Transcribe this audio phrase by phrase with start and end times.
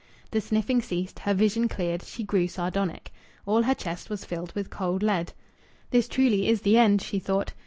[0.31, 3.11] The sniffing ceased, her vision cleared; she grew sardonic.
[3.45, 5.33] All her chest was filled with cold lead.
[5.91, 7.53] "This truly is the end," she thought.